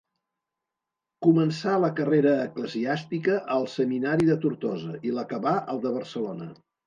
Començà 1.25 1.73
la 1.83 1.89
carrera 1.99 2.31
eclesiàstica 2.45 3.37
al 3.57 3.69
seminari 3.75 4.29
de 4.31 4.39
Tortosa 4.47 4.97
i 5.11 5.15
l'acabà 5.19 5.55
al 5.75 5.83
de 5.85 5.93
Barcelona. 6.01 6.49